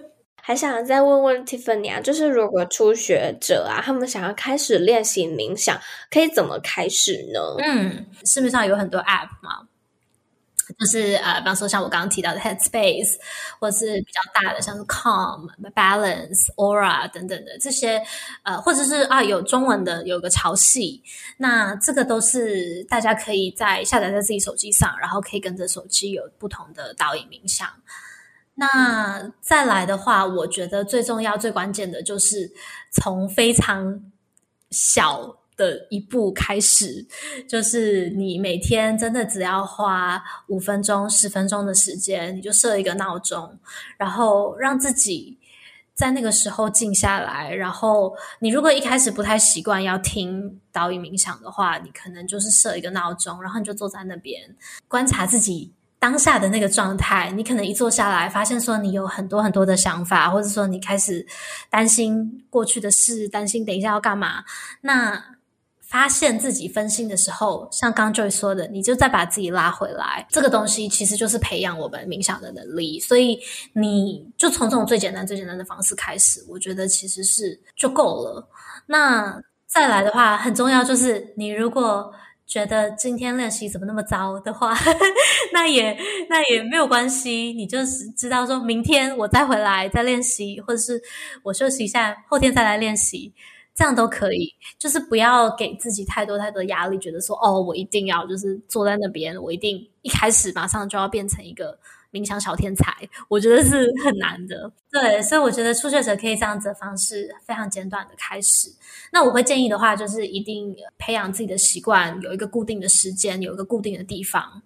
[0.47, 5.75] 还想再问问 Tiffany 啊，就是如果初学者啊，他们想要开始练习冥想，
[6.11, 7.39] 可以怎么开始呢？
[7.57, 9.67] 嗯，市面上有很多 App 嘛，
[10.77, 13.15] 就是呃，比方说像我刚刚提到的 Headspace，
[13.59, 18.03] 或是比较大的像是 Calm、Balance、Aura 等等的这些，
[18.43, 21.01] 呃，或者是啊有中文的有个潮汐，
[21.37, 27.67] 那这个都是大家可以在下载在自己手机上，然后可以跟着手机有不同的导引冥想。
[28.57, 32.49] 那再来的话，我觉得最重要、最关键的就是
[32.91, 34.01] 从非常
[34.71, 37.05] 小的一步开始，
[37.49, 43.59] 就是你每天真的只要花五分钟、十分钟的时间，你就设一个闹钟，
[43.97, 45.37] 然后让自己
[45.93, 47.53] 在那个时候静下来。
[47.53, 54.55] 然后你如果一开始不太习惯要听导引冥想的话，你可能就是设一个闹钟，然后你就坐在那边
[54.87, 55.73] 观察自己。
[56.05, 61.25] 当下的那个状态，你可能一坐下来，发现说你有很多很多的想法，或者说你开始
[61.67, 64.43] 担心过去的事，担心等一下要干嘛。
[64.81, 65.19] 那
[65.81, 70.27] 发现自己分心的时候，像刚 Joy 说的，你就再把自己拉回来。
[70.29, 73.39] 这个东西其实就是培养我们冥想的能力，所以
[73.73, 78.47] 你就从这种最简单、最简单的方式开始，我觉得其实是就够了。
[78.85, 82.13] 那再来的话，很重要就是你如果。
[82.47, 84.73] 觉得今天练习怎么那么糟的话，
[85.51, 85.97] 那也
[86.29, 91.01] 那也没有关系，你就是知道说明天我再回来再练习，或者是
[91.43, 93.33] 我休息一下，后天再来练习，
[93.75, 94.53] 这样都可以。
[94.77, 101.77] 就是不要给自己太多太多压力，觉得说哦，我一定要就是坐在那边，我一定一开始马上就要变成一个。
[102.15, 102.95] 冥想小天才，
[103.27, 104.71] 我觉得是很难的。
[104.89, 108.69] 对，所以我觉得初学者可以这样子的方式，非常简短的开始。
[109.11, 114.61] 那我会建议的话，就是一定培养自己的习惯，有一个固定的时间，有一个固定的地方。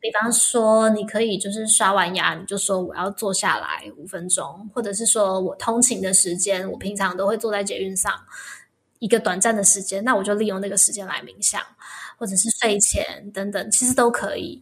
[0.00, 8.12] 比方说，你可以就是刷完牙，你就说我要坐下来五分钟，或者是说我通勤的时间，我平常都会坐在捷运上
[8.98, 11.62] 一个短暂的时间，那我就利用那个时间来冥想，
[12.18, 14.60] 或者是睡前等等，其实都可以。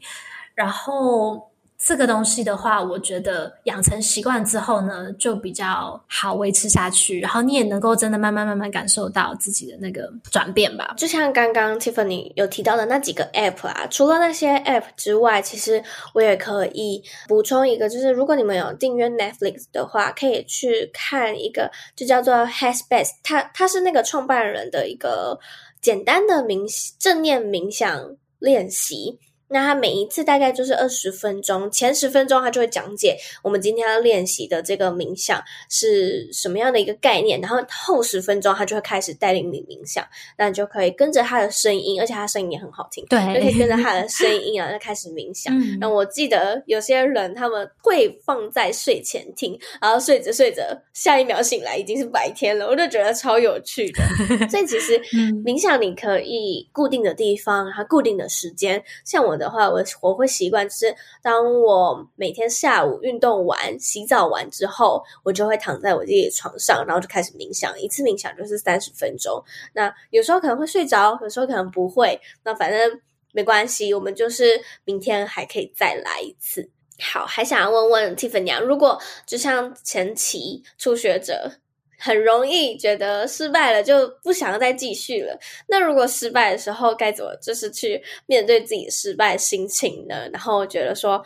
[0.55, 1.51] 然后。
[1.79, 7.21] 这个东西的话，我觉得养成习惯之后呢，就比较好维持下去。
[7.21, 10.95] 然后你也能够真的慢慢慢慢感受到自己的那个转变吧。
[10.97, 15.83] 就像刚刚 Tiffany 有提到的那几个 App 啊，除了那些 App 之外，其实
[16.15, 23.11] 我也可以补充一个，就是如果你们有订阅 Netflix 的话，可以去看一个，就叫做 Headspace。
[23.23, 25.39] 它它是那个创办人的一个
[25.83, 26.67] 简单的冥
[26.99, 29.19] 正念冥想练习。
[29.49, 40.05] 那他每一次大概就是二十分钟，前十分钟他就会讲解我们今天要练习的这个冥想是什么样的一个概念，然后后十分钟他就会开始带领你冥想，
[40.37, 45.57] 那你就可以跟着他的声音，而且他声音也很好听，对，就可以跟着他的声音啊，就开始冥想。
[45.79, 54.03] 那、嗯、我记得有些人他们会放在睡前听，然后睡着睡着，下一秒醒来已经是白天了，我就觉得超有趣的。
[54.49, 54.99] 所以其实
[55.47, 59.36] 冥想你可以固定的地方，然后固定的时间，像我。
[59.37, 67.79] 的话，我我会习惯，就是当我每天下午运动完、洗澡完之后，我就会躺在我自己的床上，然后就开始冥想。
[67.81, 69.43] 一次冥想就是三十分钟。
[69.75, 72.21] 那有时候可能会睡着，有时候可能不会。
[72.45, 73.01] 那反正
[73.33, 76.71] 没关系，我们就是明天还可以再来一次。
[76.99, 81.53] 好，还想要问问 Tiffany，如果就像前期初学者。
[81.99, 85.39] 很容易觉得失败了，就不想要再继续了。
[85.69, 90.29] 那如果失败的时候该怎么，就是去面对自己失败心情呢？
[90.33, 91.25] 然后觉得说，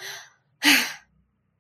[0.60, 0.70] 唉，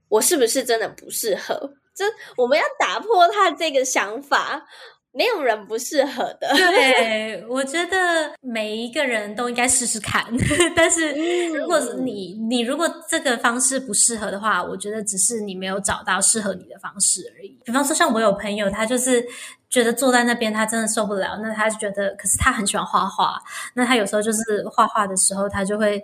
[0.08, 1.74] 我是不是真的不适合？
[1.94, 2.04] 这
[2.36, 4.66] 我们要打破他这个想法。
[5.12, 6.48] 没有人不适合的。
[6.54, 10.24] 对，我觉得每一个人都应该试试看。
[10.76, 11.12] 但是，
[11.48, 17.58] 如果你你如果这个方式不适合的话，我觉得只是你没有找到适合你的方式而已。
[17.64, 19.26] 比方说，像我有朋友，他就是
[19.68, 23.36] 觉得坐在那边他真的受不了，那他就觉得，可是他很喜欢画画，
[23.74, 26.00] 那他有时候就是画画的时候，他就会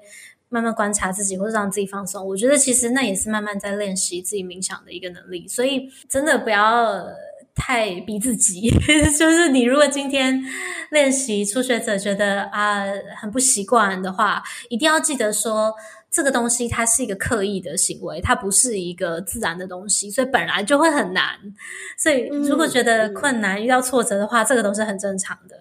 [0.49, 2.27] 慢慢观察自己，或者让自己放松。
[2.27, 5.47] 我觉得其实那也是慢慢在练习自己冥想的一个能力。
[5.47, 7.07] 所以，真的不要。
[7.57, 8.71] 太逼自己，
[9.19, 10.40] 就是你如果今天
[10.90, 12.85] 练习初学者觉得啊
[13.21, 15.75] 很不习惯的话，一定要记得说
[16.17, 21.38] 这个东西它是一个刻意的行为，它不是一个自然的东西，所以本来就会很难。
[21.98, 25.54] 所以如果觉得困难、遇到挫折的话，这个都是很正常的。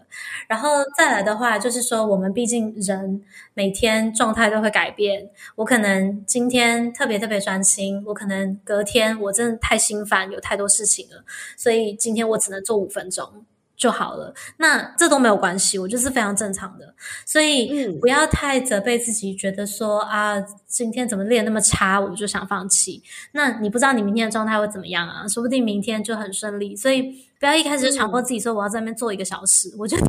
[0.47, 3.22] 然后再来的话，就是说我们毕竟人
[3.53, 5.30] 每天状态都会改变。
[5.56, 11.26] 我可能今天特别特别专心，我可能隔天我真的太心烦，有太多事情了，
[11.58, 13.43] 所以今天我只能做五分钟。
[13.78, 16.93] 就好了，那这都没有关系，我就是非常正常的，
[17.26, 23.03] 所以不要太责备自己，觉得说啊，今天怎么练那么差，我就想放弃。
[23.34, 25.28] 那你不知道你明天的状态会怎么样啊？
[25.28, 27.26] 说不定明天就很顺利，所以。
[27.38, 30.03] 不要一开始就强迫自己说我要在那边坐一个小时，嗯、我觉得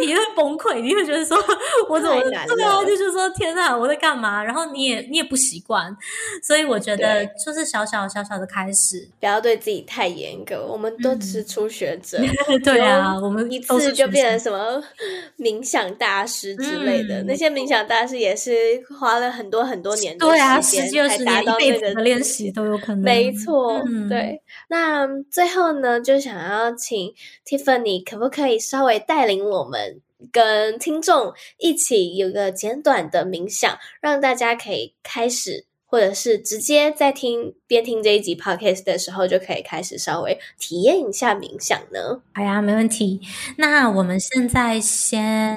[0.00, 1.36] 你会崩溃，你会觉得说
[1.88, 2.84] 我怎么对啊？
[2.84, 4.44] 就是说天哪，我在干嘛？
[4.44, 5.96] 然后你也你也不习惯，
[6.46, 10.64] 所以我觉得就是小小小小的开始，不要对自己太严格。
[10.66, 14.82] 我们都只是初学者，嗯、对啊，我们一次就变成什么
[15.38, 18.52] 冥想大师之类的，嗯、那些冥想大师也是
[19.00, 23.00] 花了很多很多年的时间，对啊，十几二十年一辈子的练习都有可能。
[23.00, 24.40] 没错，嗯、对。
[24.68, 26.18] 那最后呢，就。
[26.18, 27.14] 想要请
[27.46, 42.20] Tiffany 可不可以稍微带领我们跟听众一起有个简短的冥想，让大家可以开始，或者是直接在听边听这一集 Podcast 的时候就可以开始稍微体验一下冥想呢？
[42.34, 43.20] 好呀，没问题。
[43.56, 45.56] 那我们现在先，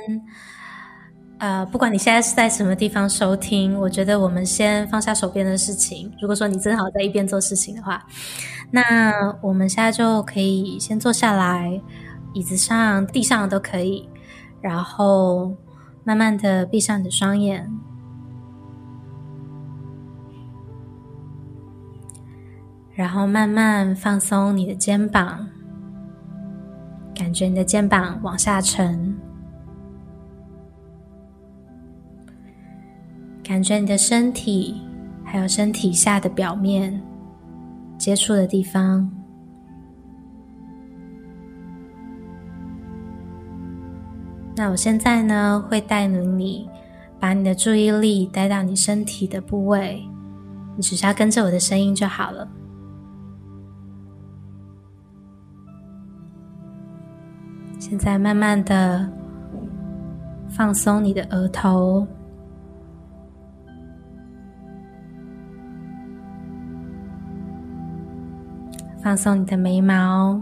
[1.39, 6.11] 呃，不管你现在是在什么地方收听，我觉得我们先放下手边的事情。
[6.21, 8.05] 如果说你正好在一边做事情的话。
[8.73, 11.81] 那我们现在就可以先坐下来，
[12.33, 14.07] 椅子上、地上都可以，
[14.61, 15.55] 然后
[16.03, 17.69] 慢慢的闭上你的双眼，
[22.93, 25.47] 然后慢慢放松你的肩膀，
[27.13, 29.17] 感觉你的肩膀往下沉，
[33.43, 34.81] 感觉你的身体
[35.23, 37.01] 还有身体下的表面。
[37.97, 39.20] 接触的地方。
[44.61, 46.69] 那我现在呢，会带领你
[47.19, 50.07] 把你的注意力带到你身体的部位，
[50.75, 52.47] 你只需要跟着我的声音就好了。
[57.79, 59.11] 现在慢慢的
[60.47, 62.05] 放松你的额头。
[69.01, 70.39] 放松你的眉毛、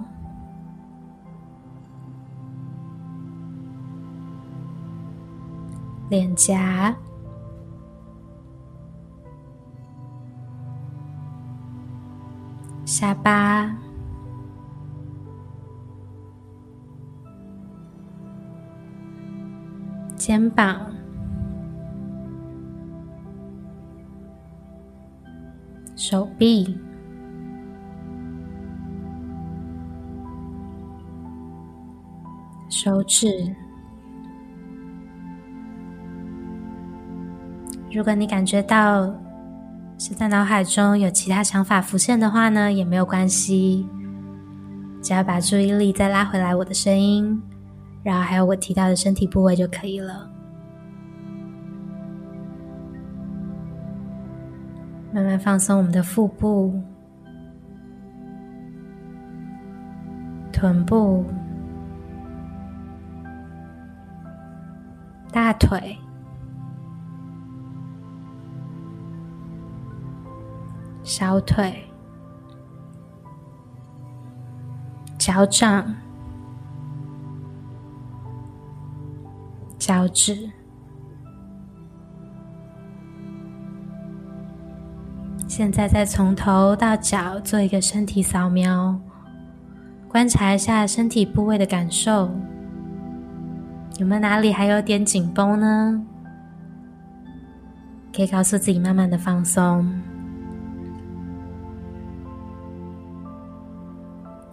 [6.10, 6.95] 脸颊、
[12.84, 13.78] 下巴、
[20.18, 20.91] 肩膀、
[25.95, 26.89] 手臂。
[32.70, 33.28] 手指，
[38.00, 39.14] 如果你感觉到
[39.97, 43.86] 是在脑海中有其他想法浮现的话呢，也没有关系，
[45.02, 47.43] 只要把注意力再拉回来我的声音，
[48.02, 50.30] 然后还有我提到的身体部位就可以了。
[55.12, 56.74] 慢慢放松我们的腹部、
[60.54, 61.26] 臀部。
[65.34, 65.97] 大腿、
[71.20, 71.84] 小腿、
[75.17, 75.93] 脚掌、
[79.78, 80.49] 脚趾。
[85.45, 88.97] 现在再从头到脚做一个身体扫描，
[90.07, 92.32] 观察一下身体部位的感受。
[93.97, 96.01] 有没有哪里还有点紧绷呢？
[98.15, 99.86] 可以告诉自己慢慢的放松。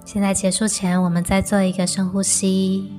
[0.07, 2.93] 现在结束前，我们再做一个深呼吸。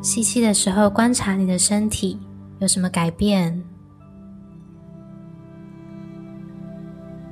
[0.00, 2.16] 吸气的时候，观察你的身体
[2.60, 3.60] 有什么改变。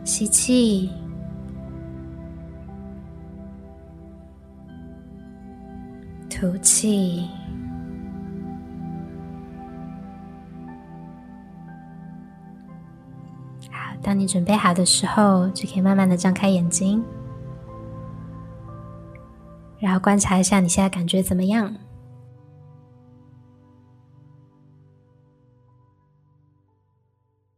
[0.03, 0.91] 吸气。
[6.29, 7.29] 吐气。
[13.71, 17.01] 好，当你准备好的时候，就可以慢慢的张开眼睛，
[19.83, 21.75] 然后观察一下你现在感觉怎么样。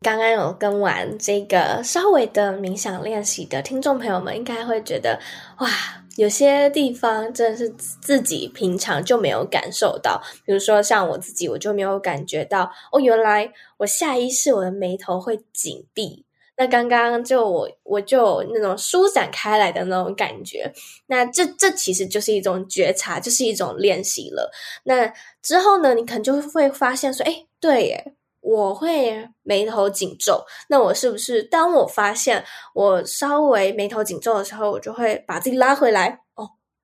[0.01, 5.20] 刚刚有跟完这个稍微的冥想练习的听众朋友们，应该会觉得
[5.59, 5.68] 哇，
[6.16, 10.22] 有些地方真的是自己平常就没有感受到。
[10.47, 16.24] 比如说像我自己，我就没有感觉到哦，原来我下意识我的眉头会紧闭。
[16.57, 20.72] 那刚刚就我我就那种舒展开来的那种感觉。
[21.07, 24.50] 那这这其实就是一种觉察，就是一种练习了。
[24.84, 28.14] 那之后呢，你可能就会发现说，哎，对耶。
[28.46, 32.44] 我会眉头紧皱，那我是不是当我发现
[32.74, 36.24] 我稍微眉头紧皱的时候，我就会把自己拉回来？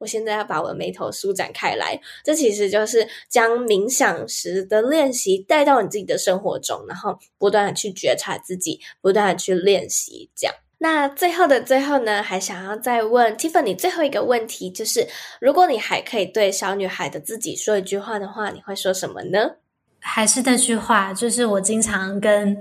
[0.00, 2.00] 我现在要把我的眉头舒展开来。
[2.24, 10.28] 这其实就是将冥想时的练习带到你自己的生活中，然后不断的去觉察自己，不断的去练习。
[10.34, 15.06] 这样，那最后的最后呢，还想要再问 Tiffany 最后一个问题，就是
[15.40, 19.56] 如果你还可以对小女孩的自己说一句话的话，你会说什么呢？
[20.02, 22.56] 还是那句话，就是我经常跟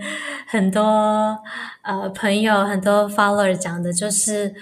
[0.45, 1.39] 很多
[1.83, 4.53] 呃朋友、很多 follower 讲的，就是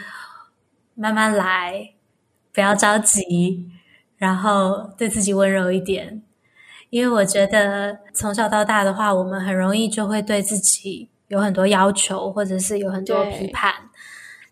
[0.93, 1.95] 慢慢来，
[2.57, 3.69] 不要着急，
[4.17, 6.23] 然后对自己温柔一点。
[6.89, 13.71] 因为我觉得从小到大的话，我们很容易就会对自己有很多要求，或者是有很多批判，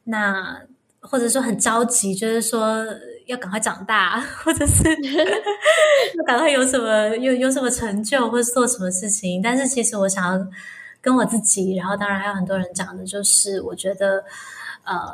[0.03, 0.61] 那
[0.99, 2.85] 或者说很着急，就是说。
[3.25, 4.83] 要赶快长大， 或者是
[6.15, 9.41] 要赶快有什么有有什么成就，或者做什么事情。
[9.41, 10.47] 但是其实我想要
[11.01, 14.23] 跟我自己，然后当然还有很多人讲的，就是我觉得
[14.83, 15.11] 呃，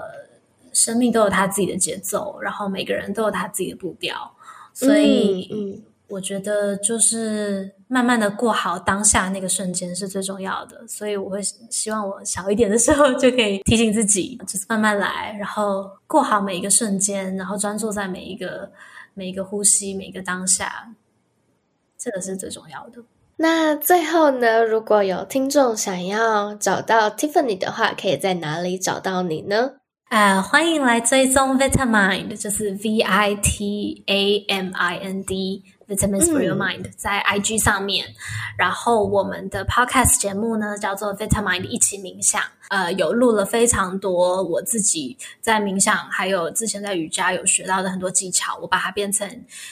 [0.74, 4.32] 生命都有他自己的节奏，然后每个人都有他自己的步调，
[4.74, 5.72] 所以嗯。
[5.72, 18.70] 嗯我觉得就是慢慢的过好当下那个瞬间是最重要的，所以我会希望我小一点的时候就可以提醒自己，就是慢慢来，然后过好每一个瞬间，然后专注在每一个
[19.14, 20.94] 每一个呼吸，每一个当下，
[21.98, 23.02] 这个是最重要的。
[23.38, 29.76] 那最后呢，如果有听众想要找到 Tiffany 的话，可以在哪里找到你呢？
[30.12, 35.64] 呃，欢迎来追踪 Vitamind，就是 V I T A M I N D。
[35.88, 38.06] Vitamins for your mind，嗯，在 IG 上面，
[38.58, 42.42] 然后我们的 Podcast 节目呢叫做 Vitamind 一起冥想。
[42.72, 49.30] 呃，有录了非常多我自己在冥想，还有之前在瑜伽有学到的很多技巧，我把它变成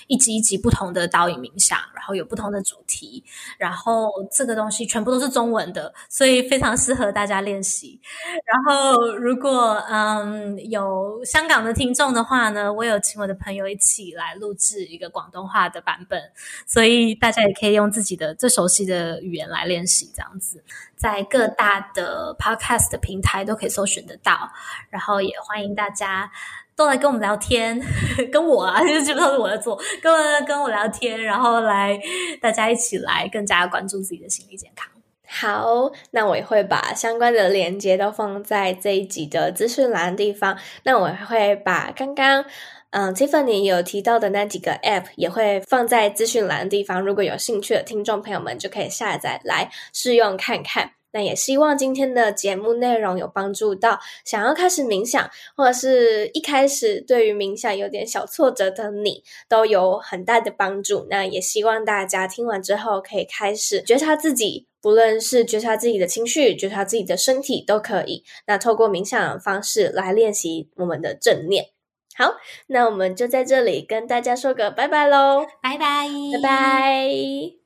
[0.07, 3.23] 一集一集不同的导引冥想，然后有不同的主题，
[3.57, 8.01] 然后这个东西全部都是中文的，所以非常适合大家练习。
[8.45, 16.21] 然后如果嗯有香港的听众的话呢，我有请我的朋友一起来录制一个广东话的版本，
[16.67, 20.61] 所以大家也可以用自己的最熟悉的语言来练习，这样子。
[20.97, 24.49] 在各大的 podcast 的平台都可以搜寻得到，
[24.89, 26.31] 然后也欢迎大家
[26.75, 27.79] 都来跟我们聊天，
[28.31, 31.99] 跟我啊， 就基本上是我在做，跟我跟我聊天，然后来
[32.41, 34.89] 大家一起来更加关注自己的心理健康。
[35.31, 40.57] 好，那我也会把相关的链接都放在这一集的资讯栏地方。
[40.81, 42.43] 那我会把刚刚
[42.89, 46.99] 嗯 Tiffany 有提到的那几个 app 也会放在资讯栏的地方。
[46.99, 50.93] 如果有兴趣的听众朋友们，就可以下载来试用看看。
[51.11, 61.07] 那也希望今天的节目内容有帮助到想要开始冥想，或者是一开始对于冥想有点小挫折的你，都有很大的帮助。
[61.09, 68.23] 那也希望大家听完之后可以开始觉察自己，不论是觉察自己的情绪，觉察自己的身体都可以。
[68.47, 71.69] 那透过冥想的方式来练习我们的正念。
[72.15, 72.35] 好，
[72.67, 77.58] 那我们就在这里跟大家说个拜拜喽，拜拜，拜拜。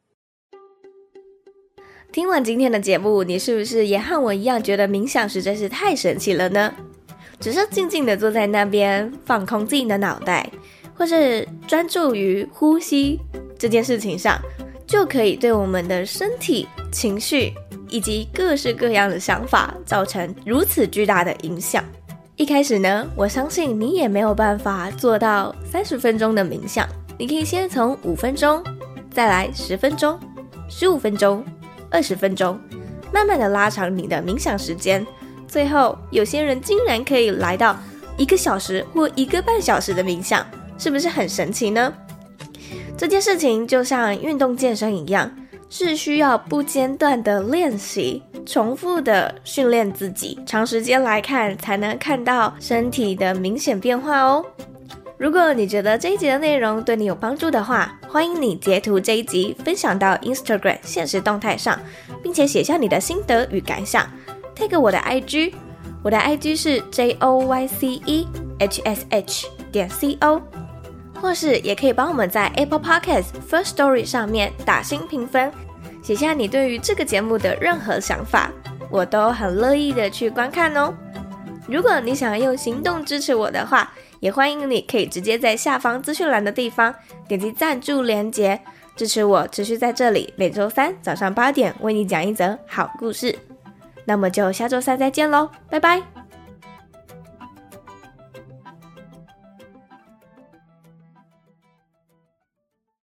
[2.13, 6.71] 听完今天的节目，你是不是也和我一样觉得冥想实在是太神奇了呢？
[7.39, 10.47] 只是静静的坐在那边，放空自己的脑袋，
[10.93, 13.19] 或是专注于呼吸
[13.57, 14.39] 这件事情上，
[14.85, 17.51] 就可以对我们的身体、情绪
[17.89, 21.83] 以及各式各样的想法造成如此巨大的影响。
[22.35, 26.87] 一开始呢，我相信你也没有办法做到三十分钟的冥想，
[27.17, 28.63] 你可以先从五分钟，
[29.11, 30.19] 再来十分钟、
[30.69, 31.43] 十五分钟。
[31.93, 32.59] 二十分钟，
[33.13, 35.05] 慢慢的拉长你的冥想时间，
[35.47, 37.77] 最后有些人竟然可以来到
[38.17, 40.43] 一个小时或一个半小时的冥想，
[40.79, 41.93] 是不是很神奇呢？
[42.97, 45.31] 这件事情就像运动健身一样，
[45.69, 54.43] 是需要不间断的练习，重复的训练自己，长时间来看才能看到身体的明显变化哦。
[55.17, 61.79] 如果你觉得这一集的内容对你有帮助的话，欢迎你截图这一集分享到 Instagram 现实动态上，
[62.21, 64.05] 并且写下你的心得与感想
[64.55, 65.53] ，tag 我的 IG，
[66.03, 68.27] 我的 IG 是 J O Y C E
[68.59, 70.41] H S H 点 C O，
[71.21, 75.51] 或是也可以帮我们在 Apple Podcast First Story 上面打星评分，
[76.01, 78.51] 写下你对于这个节目的任何想法。
[78.89, 80.93] 我都很乐意的去观看哦。
[81.67, 83.91] 如果你想用行动支持我的话，
[84.23, 86.95] 也欢迎你可以直接在下方资讯栏的地方
[87.27, 88.57] 点击赞助连接，
[88.95, 93.37] 支持我持续在这里每周三早上八点为你讲一则好故事。
[94.05, 96.12] 那么就下周三再见喽，拜拜。